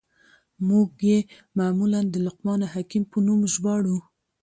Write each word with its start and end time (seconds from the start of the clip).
موږ 0.67 0.87
ئې 1.07 1.17
معمولاً 1.57 1.99
د 2.09 2.15
لقمان 2.25 2.61
حکيم 2.73 3.03
په 3.11 3.17
نوم 3.25 3.41
ژباړو. 3.53 3.97